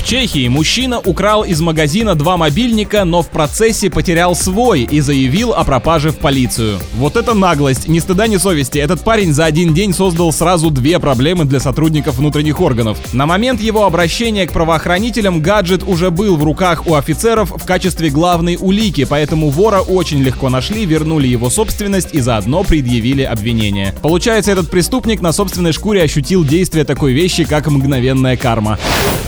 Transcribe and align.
В 0.00 0.02
Чехии 0.10 0.48
мужчина 0.48 0.98
украл 0.98 1.44
из 1.44 1.60
магазина 1.60 2.14
два 2.14 2.38
мобильника, 2.38 3.04
но 3.04 3.20
в 3.20 3.28
процессе 3.28 3.90
потерял 3.90 4.34
свой 4.34 4.80
и 4.80 5.00
заявил 5.00 5.52
о 5.52 5.62
пропаже 5.62 6.10
в 6.10 6.16
полицию. 6.16 6.80
Вот 6.94 7.16
это 7.16 7.34
наглость, 7.34 7.86
ни 7.86 7.98
стыда, 7.98 8.26
ни 8.26 8.38
совести. 8.38 8.78
Этот 8.78 9.04
парень 9.04 9.34
за 9.34 9.44
один 9.44 9.74
день 9.74 9.92
создал 9.92 10.32
сразу 10.32 10.70
две 10.70 10.98
проблемы 10.98 11.44
для 11.44 11.60
сотрудников 11.60 12.16
внутренних 12.16 12.62
органов. 12.62 12.98
На 13.12 13.26
момент 13.26 13.60
его 13.60 13.84
обращения 13.84 14.46
к 14.46 14.52
правоохранителям 14.52 15.42
гаджет 15.42 15.84
уже 15.86 16.10
был 16.10 16.36
в 16.36 16.42
руках 16.42 16.86
у 16.86 16.94
офицеров 16.94 17.52
в 17.54 17.64
качестве 17.66 18.08
главной 18.08 18.56
улики, 18.58 19.04
поэтому 19.04 19.50
вора 19.50 19.80
очень 19.80 20.22
легко 20.22 20.48
нашли, 20.48 20.86
вернули 20.86 21.28
его 21.28 21.50
собственность 21.50 22.14
и 22.14 22.20
заодно 22.20 22.64
предъявили 22.64 23.22
обвинение. 23.22 23.94
Получается, 24.00 24.50
этот 24.50 24.70
преступник 24.70 25.20
на 25.20 25.32
собственной 25.32 25.72
шкуре 25.72 26.02
ощутил 26.02 26.42
действие 26.42 26.86
такой 26.86 27.12
вещи, 27.12 27.44
как 27.44 27.66
мгновенная 27.68 28.38
карма. 28.38 28.78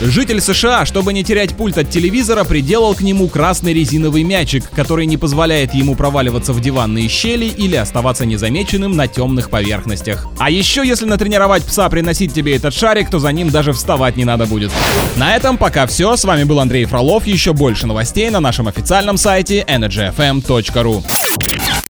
Житель 0.00 0.40
США, 0.40 0.57
чтобы 0.58 1.12
не 1.12 1.22
терять 1.22 1.56
пульт 1.56 1.78
от 1.78 1.88
телевизора, 1.90 2.42
приделал 2.42 2.94
к 2.94 3.00
нему 3.00 3.28
красный 3.28 3.72
резиновый 3.72 4.24
мячик, 4.24 4.68
который 4.70 5.06
не 5.06 5.16
позволяет 5.16 5.72
ему 5.72 5.94
проваливаться 5.94 6.52
в 6.52 6.60
диванные 6.60 7.08
щели 7.08 7.46
или 7.46 7.76
оставаться 7.76 8.26
незамеченным 8.26 8.96
на 8.96 9.06
темных 9.06 9.50
поверхностях. 9.50 10.26
А 10.38 10.50
еще, 10.50 10.86
если 10.86 11.04
натренировать 11.04 11.64
пса 11.64 11.88
приносить 11.88 12.34
тебе 12.34 12.56
этот 12.56 12.74
шарик, 12.74 13.08
то 13.08 13.18
за 13.18 13.30
ним 13.30 13.50
даже 13.50 13.72
вставать 13.72 14.16
не 14.16 14.24
надо 14.24 14.46
будет. 14.46 14.72
На 15.16 15.36
этом 15.36 15.58
пока 15.58 15.86
все. 15.86 16.16
С 16.16 16.24
вами 16.24 16.44
был 16.44 16.58
Андрей 16.58 16.86
Фролов. 16.86 17.26
Еще 17.26 17.52
больше 17.52 17.86
новостей 17.86 18.28
на 18.30 18.40
нашем 18.40 18.66
официальном 18.66 19.16
сайте 19.16 19.64
energyfm.ru. 19.68 21.04